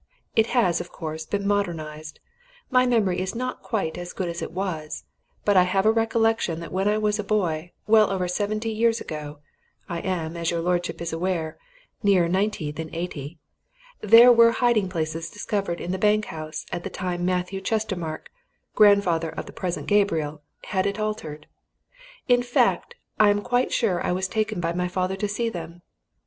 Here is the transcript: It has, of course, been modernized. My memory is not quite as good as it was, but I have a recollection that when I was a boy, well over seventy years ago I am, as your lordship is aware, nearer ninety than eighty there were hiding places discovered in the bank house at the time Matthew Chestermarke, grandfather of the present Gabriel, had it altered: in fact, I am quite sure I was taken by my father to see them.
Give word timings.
It 0.35 0.47
has, 0.47 0.81
of 0.81 0.91
course, 0.91 1.27
been 1.27 1.45
modernized. 1.45 2.19
My 2.71 2.87
memory 2.87 3.19
is 3.19 3.35
not 3.35 3.61
quite 3.61 3.99
as 3.99 4.13
good 4.13 4.29
as 4.29 4.41
it 4.41 4.51
was, 4.51 5.03
but 5.45 5.55
I 5.55 5.61
have 5.61 5.85
a 5.85 5.91
recollection 5.91 6.59
that 6.59 6.71
when 6.71 6.87
I 6.87 6.97
was 6.97 7.19
a 7.19 7.23
boy, 7.23 7.71
well 7.85 8.09
over 8.09 8.27
seventy 8.27 8.71
years 8.71 8.99
ago 8.99 9.41
I 9.87 9.99
am, 9.99 10.35
as 10.35 10.49
your 10.49 10.59
lordship 10.59 11.01
is 11.03 11.13
aware, 11.13 11.59
nearer 12.01 12.27
ninety 12.27 12.71
than 12.71 12.89
eighty 12.95 13.37
there 14.01 14.31
were 14.33 14.53
hiding 14.53 14.89
places 14.89 15.29
discovered 15.29 15.79
in 15.79 15.91
the 15.91 15.99
bank 15.99 16.25
house 16.25 16.65
at 16.71 16.83
the 16.83 16.89
time 16.89 17.23
Matthew 17.23 17.61
Chestermarke, 17.61 18.31
grandfather 18.73 19.29
of 19.29 19.45
the 19.45 19.53
present 19.53 19.85
Gabriel, 19.85 20.41
had 20.63 20.87
it 20.87 20.99
altered: 20.99 21.45
in 22.27 22.41
fact, 22.41 22.95
I 23.19 23.29
am 23.29 23.43
quite 23.43 23.71
sure 23.71 24.03
I 24.03 24.13
was 24.13 24.27
taken 24.27 24.59
by 24.59 24.73
my 24.73 24.87
father 24.87 25.15
to 25.17 25.27
see 25.27 25.47
them. 25.49 25.83